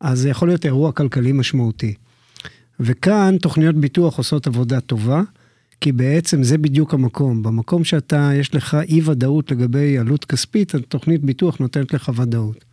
אז 0.00 0.18
זה 0.18 0.28
יכול 0.28 0.48
להיות 0.48 0.66
אירוע 0.66 0.92
כלכלי 0.92 1.32
משמעותי. 1.32 1.94
וכאן 2.80 3.36
תוכניות 3.42 3.74
ביטוח 3.74 4.18
עושות 4.18 4.46
עבודה 4.46 4.80
טובה, 4.80 5.22
כי 5.80 5.92
בעצם 5.92 6.42
זה 6.42 6.58
בדיוק 6.58 6.94
המקום. 6.94 7.42
במקום 7.42 7.84
שאתה, 7.84 8.30
יש 8.34 8.54
לך 8.54 8.76
אי 8.88 9.00
ודאות 9.04 9.50
לגבי 9.50 9.98
עלות 9.98 10.24
כספית, 10.24 10.74
התוכנית 10.74 11.24
ביטוח 11.24 11.58
נותנת 11.58 11.94
לך 11.94 12.12
ודאות. 12.16 12.64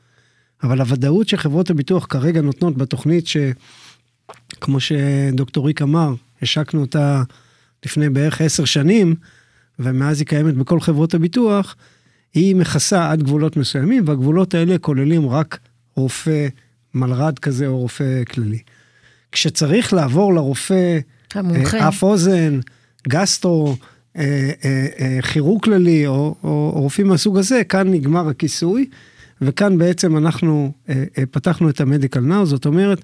אבל 0.64 0.80
הוודאות 0.80 1.28
שחברות 1.28 1.70
הביטוח 1.70 2.06
כרגע 2.10 2.42
נותנות 2.42 2.78
בתוכנית 2.78 3.28
ש... 3.28 3.38
כמו 4.62 4.80
שדוקטור 4.80 5.68
ריק 5.68 5.82
אמר, 5.82 6.14
השקנו 6.42 6.82
אותה 6.82 7.24
לפני 7.86 8.10
בערך 8.10 8.42
עשר 8.42 8.66
שנים, 8.66 9.16
ומאז 9.80 10.20
היא 10.20 10.28
קיימת 10.28 10.54
בכל 10.54 10.80
חברות 10.80 11.14
הביטוח, 11.14 11.76
היא 12.34 12.56
מכסה 12.56 13.12
עד 13.12 13.24
גבולות 13.24 13.58
מסוימים, 13.58 14.04
והגבולות 14.08 14.54
האלה 14.54 14.78
כוללים 14.78 15.30
רק 15.30 15.60
רופא 15.96 16.48
מלר"ד 16.94 17.40
כזה 17.40 17.68
או 17.68 17.78
רופא 17.78 18.24
כללי. 18.24 18.60
כשצריך 19.32 19.94
לעבור 19.94 20.34
לרופא 20.34 21.00
אה, 21.36 21.88
אף 21.88 22.04
אוזן, 22.04 22.60
גסטרו, 23.08 23.76
אה, 24.18 24.52
אה, 25.00 25.22
כירורג 25.22 25.64
כללי 25.64 26.08
או, 26.08 26.36
או, 26.44 26.72
או 26.76 26.82
רופאים 26.82 27.08
מהסוג 27.08 27.38
הזה, 27.38 27.64
כאן 27.64 27.92
נגמר 27.92 28.30
הכיסוי, 28.30 28.90
וכאן 29.42 29.78
בעצם 29.78 30.18
אנחנו 30.18 30.72
פתחנו 31.32 31.70
את 31.70 31.82
המדיקל 31.82 32.20
נאו, 32.20 32.46
זאת 32.46 32.66
אומרת, 32.66 33.02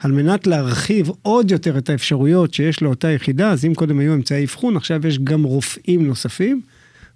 על 0.00 0.12
מנת 0.12 0.46
להרחיב 0.46 1.10
עוד 1.22 1.50
יותר 1.50 1.78
את 1.78 1.90
האפשרויות 1.90 2.54
שיש 2.54 2.82
לאותה 2.82 3.10
יחידה, 3.10 3.50
אז 3.50 3.64
אם 3.64 3.74
קודם 3.74 3.98
היו 3.98 4.14
אמצעי 4.14 4.44
אבחון, 4.44 4.76
עכשיו 4.76 5.06
יש 5.06 5.18
גם 5.18 5.42
רופאים 5.42 6.06
נוספים, 6.06 6.60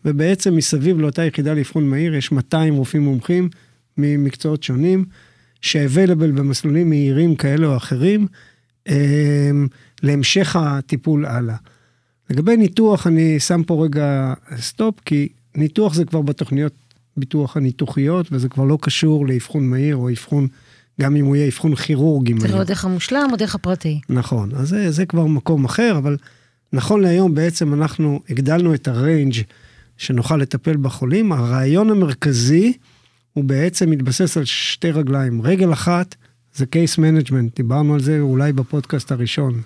ובעצם 0.04 0.56
מסביב 0.56 1.00
לאותה 1.00 1.24
יחידה 1.24 1.54
לאבחון 1.54 1.88
מהיר 1.88 2.14
יש 2.14 2.32
200 2.32 2.74
רופאים 2.74 3.02
מומחים 3.02 3.48
ממקצועות 3.98 4.62
שונים, 4.62 5.04
ש 5.60 5.74
available 5.74 6.32
במסלולים 6.34 6.88
מהירים 6.88 7.36
כאלה 7.36 7.66
או 7.66 7.76
אחרים, 7.76 8.26
אמ, 8.88 9.66
להמשך 10.02 10.56
הטיפול 10.56 11.26
הלאה. 11.26 11.56
לגבי 12.30 12.56
ניתוח, 12.56 13.06
אני 13.06 13.40
שם 13.40 13.62
פה 13.62 13.84
רגע 13.84 14.34
stop, 14.56 14.94
כי 15.04 15.28
ניתוח 15.54 15.94
זה 15.94 16.04
כבר 16.04 16.22
בתוכניות 16.22 16.72
ביטוח 17.16 17.56
הניתוחיות, 17.56 18.26
וזה 18.32 18.48
כבר 18.48 18.64
לא 18.64 18.78
קשור 18.80 19.26
לאבחון 19.26 19.66
מהיר 19.66 19.96
או 19.96 20.10
אבחון 20.10 20.48
גם 21.00 21.16
אם 21.16 21.24
הוא 21.24 21.36
יהיה 21.36 21.48
אבחון 21.48 21.74
כירורגי. 21.74 22.34
צריך 22.38 22.54
להיות 22.54 22.66
דרך 22.66 22.84
המשלים 22.84 23.28
או 23.32 23.36
דרך 23.36 23.54
הפרטי. 23.54 24.00
נכון, 24.08 24.50
אז 24.54 24.68
זה, 24.68 24.90
זה 24.90 25.06
כבר 25.06 25.26
מקום 25.26 25.64
אחר, 25.64 25.94
אבל 25.98 26.16
נכון 26.72 27.00
להיום 27.00 27.34
בעצם 27.34 27.74
אנחנו 27.74 28.20
הגדלנו 28.30 28.74
את 28.74 28.88
ה 28.88 28.96
range 28.96 29.34
שנוכל 29.96 30.36
לטפל 30.36 30.76
בחולים. 30.76 31.32
הרעיון 31.32 31.90
המרכזי 31.90 32.72
הוא 33.32 33.44
בעצם 33.44 33.90
מתבסס 33.90 34.36
על 34.36 34.44
שתי 34.44 34.90
רגליים. 34.90 35.42
רגל 35.42 35.72
אחת 35.72 36.14
זה 36.54 36.64
case 36.64 36.98
management, 36.98 37.56
דיברנו 37.56 37.94
על 37.94 38.00
זה 38.00 38.20
אולי 38.20 38.52
בפודקאסט 38.52 39.12
הראשון. 39.12 39.60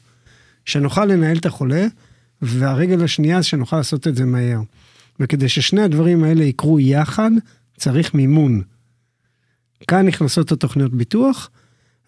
שנוכל 0.64 1.04
לנהל 1.04 1.36
את 1.36 1.46
החולה, 1.46 1.86
והרגל 2.42 3.04
השנייה 3.04 3.40
זה 3.40 3.46
שנוכל 3.46 3.76
לעשות 3.76 4.08
את 4.08 4.16
זה 4.16 4.24
מהר. 4.24 4.60
וכדי 5.20 5.48
ששני 5.48 5.82
הדברים 5.82 6.24
האלה 6.24 6.44
יקרו 6.44 6.80
יחד, 6.80 7.30
צריך 7.76 8.14
מימון. 8.14 8.62
כאן 9.86 10.06
נכנסות 10.06 10.52
התוכניות 10.52 10.94
ביטוח, 10.94 11.50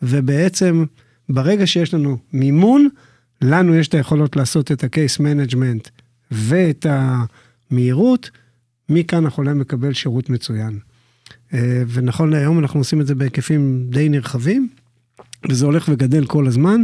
ובעצם 0.02 0.84
ברגע 1.28 1.66
שיש 1.66 1.94
לנו 1.94 2.18
מימון, 2.32 2.88
לנו 3.42 3.74
יש 3.74 3.88
את 3.88 3.94
היכולות 3.94 4.36
לעשות 4.36 4.72
את 4.72 4.84
ה-case 4.84 5.20
management 5.20 5.90
ואת 6.30 6.86
המהירות, 6.88 8.30
מכאן 8.88 9.26
החולה 9.26 9.54
מקבל 9.54 9.92
שירות 9.92 10.30
מצוין. 10.30 10.78
אה, 11.54 11.82
ונכון 11.88 12.30
להיום 12.30 12.58
אנחנו 12.58 12.80
עושים 12.80 13.00
את 13.00 13.06
זה 13.06 13.14
בהיקפים 13.14 13.86
די 13.90 14.08
נרחבים, 14.08 14.68
וזה 15.48 15.66
הולך 15.66 15.88
וגדל 15.88 16.26
כל 16.26 16.46
הזמן, 16.46 16.82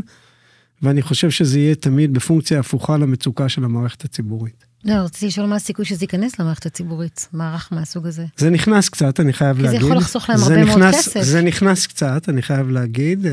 ואני 0.83 1.03
חושב 1.03 1.31
שזה 1.31 1.59
יהיה 1.59 1.75
תמיד 1.75 2.15
בפונקציה 2.15 2.61
הפוכה 2.61 2.97
למצוקה 2.97 3.49
של 3.49 3.65
המערכת 3.65 4.05
הציבורית. 4.05 4.66
לא, 4.87 4.95
רציתי 4.95 5.27
לשאול 5.27 5.47
מה 5.47 5.57
הסיכוי 5.57 5.85
שזה 5.85 6.05
ייכנס 6.05 6.39
למערכת 6.39 6.67
הציבורית, 6.67 7.29
מערך 7.33 7.69
מהסוג 7.73 8.07
הזה. 8.07 8.25
זה 8.37 8.51
נכנס 8.51 8.89
קצת, 8.89 9.21
אני 9.21 9.33
חייב 9.33 9.59
להגיד. 9.59 9.81
כי 9.81 9.85
זה 9.85 9.87
יכול 9.87 9.97
לחסוך 9.97 10.31
להם 10.31 10.39
הרבה 10.43 10.63
נכנס, 10.65 10.77
מאוד 10.77 10.95
כסף. 10.95 11.23
זה 11.23 11.43
נכנס 11.43 11.87
קצת, 11.87 12.29
אני 12.29 12.43
חייב 12.43 12.71
להגיד. 12.71 13.27
אה, 13.27 13.33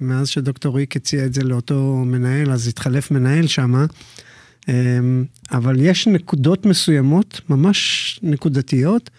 מאז 0.00 0.28
שדוקטור 0.28 0.76
ריק 0.76 0.96
הציע 0.96 1.26
את 1.26 1.34
זה 1.34 1.42
לאותו 1.42 2.02
מנהל, 2.06 2.52
אז 2.52 2.68
התחלף 2.68 3.10
מנהל 3.10 3.46
שם. 3.46 3.86
אה, 4.68 4.74
אבל 5.52 5.80
יש 5.80 6.06
נקודות 6.06 6.66
מסוימות, 6.66 7.40
ממש 7.48 8.20
נקודתיות, 8.22 9.10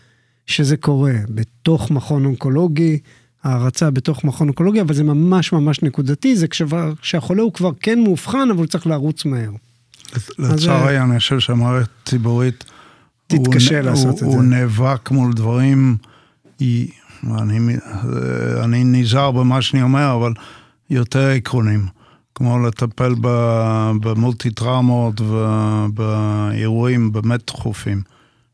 שזה 0.48 0.78
קורה 0.78 1.14
בתוך 1.30 1.92
מכון 1.92 2.26
אונקולוגי, 2.26 3.00
הערצה 3.44 3.90
בתוך 3.90 4.24
מכון 4.24 4.48
אונקולוגי, 4.48 4.82
אבל 4.82 4.94
זה 4.94 5.04
ממש 5.04 5.54
ממש 5.54 5.82
נקודתי, 5.82 6.36
זה 6.36 6.48
כשהחולה 7.02 7.42
הוא 7.42 7.54
כבר 7.54 7.72
כן 7.80 8.00
מאובחן, 8.00 8.48
אבל 8.52 8.58
הוא 8.58 8.66
צריך 8.66 8.88
לרוץ 8.88 9.26
מהר. 9.26 9.52
לצערי, 10.40 11.00
אני 11.00 11.20
חושב 11.20 11.40
שהמערכת 11.40 11.90
הציבורית... 12.04 12.64
תתקשה 13.28 13.80
הוא, 13.80 13.90
לעשות 13.90 14.06
הוא, 14.06 14.14
את 14.14 14.18
זה. 14.18 14.26
הוא 14.26 14.44
נאבק 14.44 15.12
מול 15.12 15.34
דברים, 15.34 15.98
היא, 16.60 16.88
אני, 17.38 17.76
אני 18.64 18.84
נזהר 18.84 19.32
במה 19.32 19.62
שאני 19.62 19.82
אומר, 19.82 20.16
אבל 20.16 20.34
יותר 20.90 21.28
עקרונים. 21.28 21.86
כמו 22.36 22.60
לטפל 22.60 23.16
במולטי 24.02 24.52
טראומות 24.52 25.22
ובאירועים 25.22 27.12
באמת 27.12 27.42
דחופים, 27.48 28.02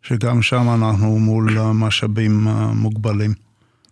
שגם 0.01 0.41
שם 0.41 0.69
אנחנו 0.69 1.19
מול 1.19 1.59
משאבים 1.59 2.47
מוגבלים. 2.73 3.33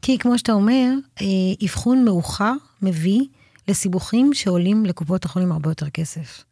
כי 0.02 0.18
כמו 0.18 0.38
שאתה 0.38 0.52
אומר, 0.52 0.94
אה, 1.22 1.26
אבחון 1.64 2.06
מאוחר 2.06 2.54
מביא 2.82 3.22
לסיבוכים 3.68 4.34
שעולים 4.34 4.86
לקופות 4.86 5.26
החולים 5.26 5.52
הרבה 5.52 5.70
יותר 5.70 5.90
כסף. 5.90 6.44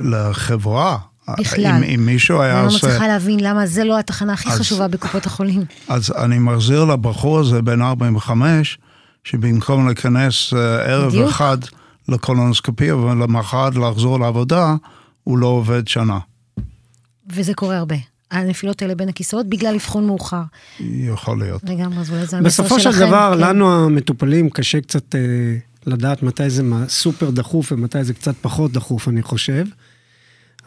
לחברה. 0.00 0.98
בכלל. 1.38 1.66
אם, 1.66 1.82
אם 1.82 2.06
מישהו 2.06 2.40
היה 2.40 2.60
עושה... 2.62 2.76
אני 2.76 2.82
לא 2.82 2.88
מצליחה 2.88 3.08
להבין 3.08 3.40
למה 3.40 3.66
זה 3.66 3.84
לא 3.84 3.98
התחנה 3.98 4.32
הכי 4.32 4.48
אז, 4.48 4.58
חשובה 4.58 4.88
בקופות 4.88 5.26
החולים. 5.26 5.64
אז 5.88 6.12
אני 6.12 6.38
מחזיר 6.38 6.84
לבחור 6.84 7.38
הזה 7.38 7.62
בן 7.62 7.82
45, 7.82 8.78
שבמקום 9.24 9.86
להיכנס 9.86 10.54
אה, 10.54 10.58
ערב 10.82 11.08
בדיוק. 11.12 11.28
אחד 11.28 11.58
לקולונוסקופיה 12.08 12.96
ולמחרת 12.96 13.74
לחזור 13.74 14.20
לעבודה, 14.20 14.74
הוא 15.24 15.38
לא 15.38 15.46
עובד 15.46 15.88
שנה. 15.88 16.18
וזה 17.28 17.54
קורה 17.54 17.76
הרבה. 17.76 17.96
הנפילות 18.30 18.82
האלה 18.82 18.94
בין 18.94 19.08
הכיסאות 19.08 19.46
בגלל 19.46 19.74
אבחון 19.74 20.06
מאוחר. 20.06 20.42
יכול 20.80 21.38
להיות. 21.38 21.62
לגמרי, 21.64 22.00
אז 22.00 22.10
אולי 22.10 22.26
זה 22.26 22.36
המסר 22.36 22.62
שלכם. 22.62 22.74
בסופו 22.74 22.80
של 22.80 23.06
דבר, 23.06 23.32
כן. 23.34 23.40
לנו 23.40 23.84
המטופלים 23.84 24.50
קשה 24.50 24.80
קצת 24.80 25.14
אה, 25.14 25.20
לדעת 25.86 26.22
מתי 26.22 26.50
זה 26.50 26.62
סופר 26.88 27.30
דחוף 27.30 27.72
ומתי 27.72 28.04
זה 28.04 28.14
קצת 28.14 28.34
פחות 28.40 28.72
דחוף, 28.72 29.08
אני 29.08 29.22
חושב. 29.22 29.66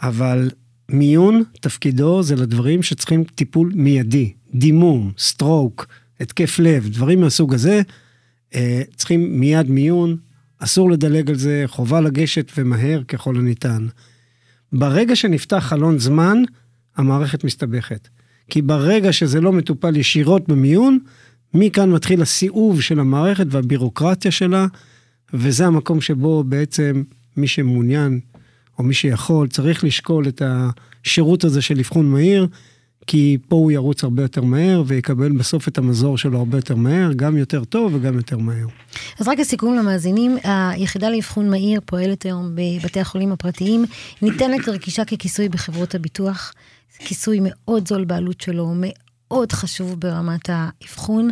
אבל 0.02 0.50
מיון, 0.90 1.44
תפקידו 1.62 2.24
זה 2.24 2.36
לדברים 2.36 2.84
שצריכים 2.84 3.24
טיפול 3.24 3.72
מיידי. 3.76 4.34
דימום, 4.56 5.12
סטרוק, 5.18 5.88
התקף 6.20 6.60
לב, 6.60 6.88
דברים 6.88 7.22
מהסוג 7.22 7.54
הזה, 7.54 7.82
אה, 8.56 8.82
צריכים 8.96 9.40
מיד 9.40 9.70
מיון, 9.70 10.18
אסור 10.60 10.92
לדלג 10.92 11.30
על 11.30 11.36
זה, 11.36 11.64
חובה 11.68 12.02
לגשת 12.02 12.52
ומהר 12.58 13.04
ככל 13.08 13.38
הניתן. 13.38 13.88
ברגע 14.74 15.16
שנפתח 15.16 15.64
חלון 15.68 16.00
זמן, 16.00 16.44
המערכת 16.98 17.44
מסתבכת. 17.44 18.08
כי 18.50 18.62
ברגע 18.62 19.14
שזה 19.14 19.42
לא 19.42 19.52
מטופל 19.52 19.98
ישירות 19.98 20.48
במיון, 20.48 21.00
מכאן 21.54 21.92
מתחיל 21.92 22.22
הסיאוב 22.22 22.82
של 22.82 23.00
המערכת 23.00 23.46
והבירוקרטיה 23.50 24.32
שלה, 24.32 24.68
וזה 25.34 25.66
המקום 25.66 26.02
שבו 26.02 26.44
בעצם 26.44 27.04
מי 27.38 27.48
שמעוניין, 27.48 28.20
או 28.80 28.84
מי 28.84 28.94
שיכול, 28.94 29.48
צריך 29.48 29.84
לשקול 29.84 30.28
את 30.28 30.42
השירות 30.46 31.44
הזה 31.44 31.62
של 31.62 31.80
אבחון 31.80 32.12
מהיר, 32.12 32.48
כי 33.08 33.38
פה 33.48 33.56
הוא 33.56 33.72
ירוץ 33.72 34.04
הרבה 34.04 34.22
יותר 34.22 34.42
מהר 34.42 34.84
ויקבל 34.88 35.32
בסוף 35.32 35.68
את 35.68 35.78
המזור 35.78 36.18
שלו 36.18 36.38
הרבה 36.38 36.58
יותר 36.58 36.76
מהר, 36.76 37.14
גם 37.14 37.38
יותר 37.38 37.64
טוב 37.64 37.94
וגם 37.94 38.16
יותר 38.16 38.38
מהר. 38.38 38.68
אז 39.20 39.28
רק 39.28 39.40
לסיכום 39.40 39.76
למאזינים, 39.76 40.38
היחידה 40.44 41.10
לאבחון 41.10 41.50
מהיר 41.50 41.82
פועלת 41.86 42.24
היום 42.24 42.56
בבתי 42.56 43.00
החולים 43.00 43.32
הפרטיים, 43.32 43.86
ניתנת 44.22 44.68
לרכישה 44.68 45.06
ככיסוי 45.06 45.50
בחברות 45.50 45.96
הביטוח. 45.96 46.54
כיסוי 47.00 47.40
מאוד 47.42 47.88
זול 47.88 48.06
בעלות 48.06 48.42
שלו, 48.42 48.74
מאוד 49.34 49.52
חשוב 49.52 50.00
ברמת 50.00 50.50
האבחון. 50.50 51.30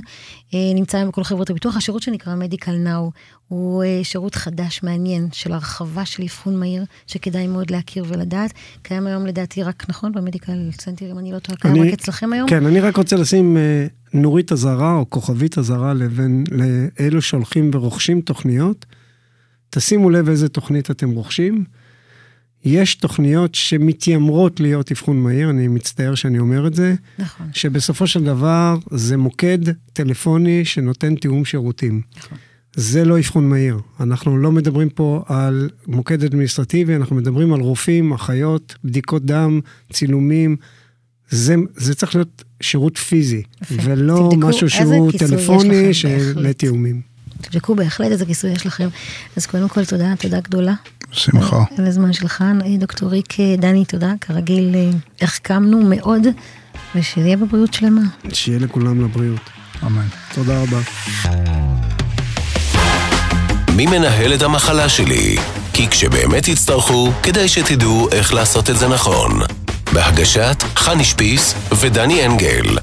אה, 0.53 0.59
נמצא 0.75 0.97
היום 0.97 1.09
בכל 1.09 1.23
חברות 1.23 1.49
הביטוח. 1.49 1.77
השירות 1.77 2.01
שנקרא 2.01 2.35
Medical 2.35 2.87
Now 2.87 3.11
הוא 3.47 3.83
אה, 3.83 3.99
שירות 4.03 4.35
חדש, 4.35 4.83
מעניין, 4.83 5.27
של 5.31 5.53
הרחבה 5.53 6.05
של 6.05 6.23
אבחון 6.23 6.59
מהיר, 6.59 6.83
שכדאי 7.07 7.47
מאוד 7.47 7.71
להכיר 7.71 8.05
ולדעת. 8.07 8.53
קיים 8.81 9.07
היום 9.07 9.25
לדעתי 9.25 9.63
רק, 9.63 9.85
נכון, 9.89 10.11
ב 10.11 10.18
Medical 10.18 10.69
Center, 10.71 11.11
אם 11.11 11.19
אני 11.19 11.31
לא 11.31 11.39
טועה, 11.39 11.57
קיים 11.57 11.81
רק 11.83 11.93
אצלכם 11.93 12.33
היום? 12.33 12.49
כן, 12.49 12.65
אני 12.65 12.79
רק 12.79 12.97
רוצה 12.97 13.15
לשים 13.15 13.57
אה, 13.57 13.87
נורית 14.13 14.51
אזהרה 14.51 14.95
או 14.95 15.09
כוכבית 15.09 15.57
אזהרה 15.57 15.93
לבין 15.93 16.43
לאלו 16.51 17.21
שהולכים 17.21 17.71
ורוכשים 17.73 18.21
תוכניות. 18.21 18.85
תשימו 19.69 20.09
לב 20.09 20.29
איזה 20.29 20.49
תוכנית 20.49 20.91
אתם 20.91 21.11
רוכשים. 21.11 21.63
יש 22.65 22.95
תוכניות 22.95 23.55
שמתיימרות 23.55 24.59
להיות 24.59 24.91
אבחון 24.91 25.19
מהיר, 25.19 25.49
אני 25.49 25.67
מצטער 25.67 26.15
שאני 26.15 26.39
אומר 26.39 26.67
את 26.67 26.73
זה. 26.73 26.95
נכון. 27.19 27.47
שבסופו 27.53 28.07
של 28.07 28.23
דבר 28.23 28.77
זה 28.91 29.17
מוקד 29.17 29.59
טלפוני 29.93 30.65
שנותן 30.65 31.15
תיאום 31.15 31.45
שירותים. 31.45 32.01
נכון. 32.17 32.37
זה 32.75 33.05
לא 33.05 33.19
אבחון 33.19 33.49
מהיר. 33.49 33.79
אנחנו 33.99 34.37
לא 34.37 34.51
מדברים 34.51 34.89
פה 34.89 35.23
על 35.27 35.69
מוקד 35.87 36.23
אדמיניסטרטיבי, 36.23 36.95
אנחנו 36.95 37.15
מדברים 37.15 37.53
על 37.53 37.59
רופאים, 37.59 38.11
אחיות, 38.11 38.75
בדיקות 38.83 39.25
דם, 39.25 39.59
צילומים. 39.93 40.55
זה, 41.29 41.55
זה 41.75 41.95
צריך 41.95 42.15
להיות 42.15 42.43
שירות 42.61 42.97
פיזי, 42.97 43.43
יפה. 43.61 43.75
ולא 43.83 44.29
משהו 44.37 44.69
שהוא 44.69 45.11
טלפוני 45.11 45.93
של 45.93 46.33
לתיאומים. 46.35 47.01
תבדקו 47.41 47.75
בהחלט 47.75 48.11
איזה 48.11 48.25
כיסוי 48.25 48.51
יש 48.51 48.65
לכם. 48.65 48.87
אז 49.35 49.45
קודם 49.45 49.69
כל, 49.69 49.85
תודה, 49.85 50.13
תודה 50.19 50.39
גדולה. 50.39 50.73
שמחה. 51.11 51.63
על 51.77 51.87
הזמן 51.87 52.13
שלך. 52.13 52.43
דוקטור 52.79 53.09
ריק 53.09 53.33
דני, 53.57 53.85
תודה. 53.85 54.13
כרגיל, 54.21 54.75
החכמנו 55.21 55.81
מאוד, 55.81 56.21
ושיהיה 56.95 57.37
בבריאות 57.37 57.73
שלמה. 57.73 58.01
שיהיה 58.33 58.59
לכולם 58.59 59.05
לבריאות. 59.05 59.49
אמן. 59.85 60.07
תודה 60.33 60.61
רבה. 60.61 60.79
מי 63.75 63.85
מנהל 63.85 64.33
את 64.33 64.41
המחלה 64.41 64.89
שלי? 64.89 65.37
כי 65.73 65.87
כשבאמת 65.87 66.47
יצטרכו, 66.47 67.11
כדאי 67.23 67.47
שתדעו 67.47 68.07
איך 68.11 68.33
לעשות 68.33 68.69
את 68.69 68.77
זה 68.77 68.87
נכון. 68.87 69.41
בהגשת 69.93 70.63
חני 70.75 71.03
שפיס 71.03 71.55
ודני 71.81 72.25
אנגל. 72.25 72.77